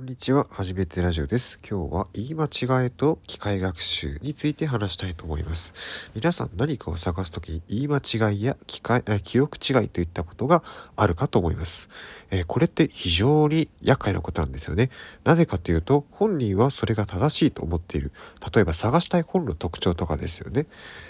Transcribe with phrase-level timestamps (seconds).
[0.00, 0.46] こんにちは。
[0.50, 1.58] はじめてラジオです。
[1.60, 5.74] 今日は言い間違いと機械学習について話したいと思います。
[6.14, 10.62] 皆さん何かを探すときに言い間違いや機械記憶違いといったことが
[10.96, 11.90] あるかと思います、
[12.30, 14.88] えー、これって非常に厄介なことなんですよね。
[15.24, 18.10] なぜかというと本人はそれが正しいと思っている。
[18.54, 20.66] 例えば探したい本の特徴とかですよね。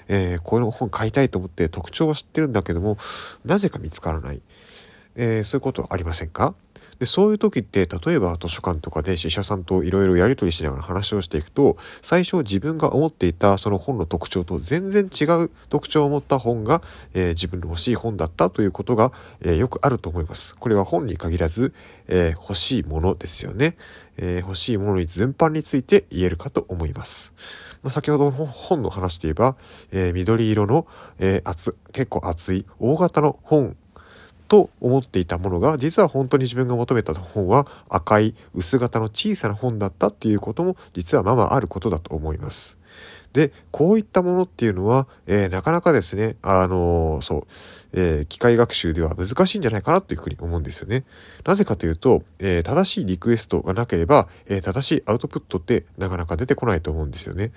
[0.09, 2.99] えー、この本買いたいと思って特徴は知ってるんだけども
[3.45, 4.43] なぜか見つからない。
[5.15, 6.57] えー、そういうことありませんか？
[7.01, 16.83] でそういう時って例えば図書館とかで司者さんといろいろやり取りしながら話をしていくと最初自分が思っていたその本の特徴と全然違う特徴を持った本が、
[17.15, 20.55] えー、自分の欲しい本だったということが、えー、よくあると思います。
[20.55, 21.73] これは本に限らず、
[22.06, 23.77] えー、欲しいものですよね、
[24.19, 27.33] え欲しいものに全般について言えるかと思います。
[27.89, 29.56] 先ほどの本の話で言えば、
[29.92, 30.87] え緑色の、
[31.19, 33.77] え厚結構厚い大型の本
[34.51, 42.77] と思っていたものが実は本当に自分が求めた本は赤い薄型の小さな本だったっていうことも実はままあることだと思います。
[43.33, 47.47] でこういったものっていうのは、えー、なかなかですねあのー、そう、
[47.92, 51.05] えー、機械学習では難しいんじゃないかなというふうに思うんですよね。
[51.45, 57.53] なぜかというと、え正しいリクエストがなければ、え正しいアウトプットってなかなか出てこないと思うんですよね。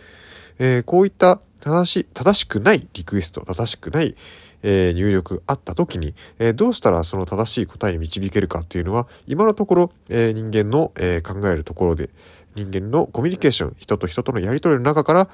[0.60, 4.16] えこういった正し正しくないリクエスト正しくない、
[4.64, 6.16] 入力あった時に、
[6.56, 12.10] どうしたらその正しい答えに導けるかっていうのは今のところ、人間の、考えるところで
[12.56, 15.30] 人間のコミュニケーション人と人とのやり取りの中から、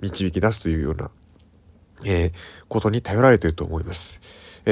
[0.00, 1.10] 導き出すというような、
[2.68, 4.20] ことに頼られていると思います。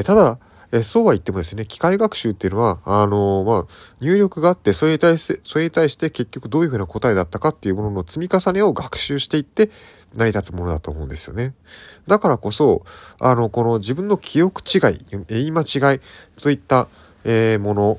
[0.04, 0.38] ただ
[0.84, 9.70] そうは言ってもですね、機械学習っていうのは、あの、まあ、入力があって、それに対して、それに対して結局どういうふうな答えだったかっていうものの積み重ねを学習していって、
[10.14, 11.54] 成り立つものだと思うんですよね。
[12.06, 12.84] だからこそ、
[13.20, 16.00] あの、この自分の記憶違い、言い間違い
[16.40, 16.88] といった、
[17.24, 17.98] えー、もの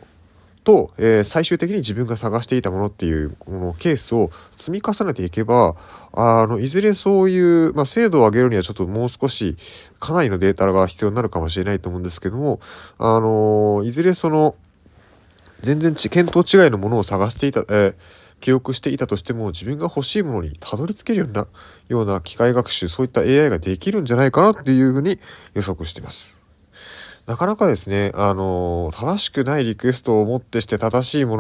[0.64, 5.76] と、えー、最終的に自分が探していたものっていうこのケースを積み重ねていけば
[6.14, 9.58] あのいずれそういう、まあ、精度を上げるにはちょっともう少し
[10.00, 12.60] かなりのデータが必要になるかもしれないと思うんですけども
[13.00, 14.56] あのいずれその
[15.62, 17.96] 全然見当違いのものを探していた、えー
[18.42, 21.48] 記憶していたとしても自分が欲しいものにたどり着けるような
[21.88, 25.20] ような機械学習そういった AI ができるんじゃないかなっていうふうに
[25.54, 26.42] 予測しています。
[27.28, 31.38] なかなかですね、あの正しくないリクエストをもってして正しいも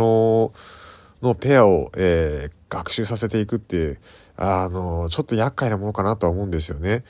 [1.22, 4.00] ののペアを、えー、学習させていくって、
[4.38, 7.03] あのちょっと厄介なものかなとは思うんですよね。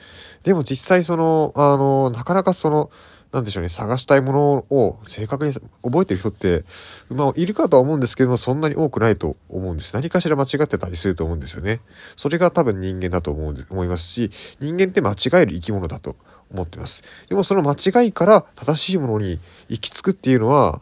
[0.43, 2.89] でも実際その、あのなかなかその、
[3.31, 6.65] なんでしょうね、探したいものを正確に覚えてる人って、
[7.09, 9.93] まあ、いるかとは思うんですけども、そんなに多くないと思うんです。
[9.93, 11.79] 何かしら間違ってたりすると思うんですよね。
[12.17, 16.17] それが多分人間だと思う思いますし、人間って間違える生き物だと
[16.51, 17.03] 思ってます。
[17.29, 19.39] でもその間違いから正しいものに
[19.69, 20.81] 行き着くっていうのは、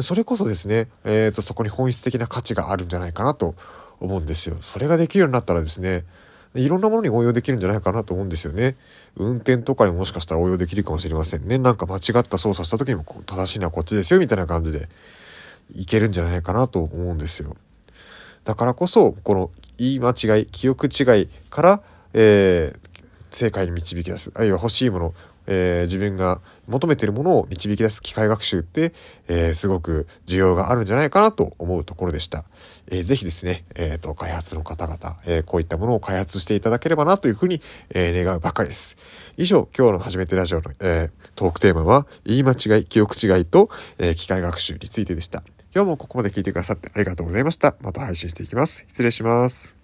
[0.00, 3.54] それこそですね、えっ、ー、と、そこに本質的な価値があるんじゃないかなと
[4.00, 4.56] 思うんですよ。
[4.60, 6.04] それができるようになったらですね、
[6.54, 8.76] いろんなものに応用できるんじゃないかなと思うんですよね。
[9.16, 11.58] 運転とかにもしかしたら応用できるかもしれませんね。
[11.58, 14.88] なんか間違った操作した時にも正しいのはこっちですよみたいな感じで
[15.74, 17.56] いけるんじゃないかなと思うんですよ。
[18.44, 21.82] だからこそ、この言い間違い、記憶違いから、
[22.12, 22.78] えー、
[23.30, 24.30] 正解に導き出す。
[24.34, 25.14] あるいは欲しいもの、
[25.46, 28.92] えー、自分が求めているものを導き出す機械学習って、
[29.28, 32.44] えー、すごく需要があるんじゃないかなと思うところでした。
[32.88, 37.60] えー、ぜひですね、えっ、ー、と、開発の方々、えー、こういったものを開発していただければなというふうに、
[37.90, 38.96] えー、願うばかりです。
[39.36, 45.42] 以上、今日の初めてラジオの、えー、トークテーマは、言い間違い、記憶違いと、えー、機械学習についてでした。
[45.74, 47.74] 今日もここまで聞いてくださってありがとうございました。
[47.80, 48.84] また配信していきます。
[48.88, 49.83] 失礼します。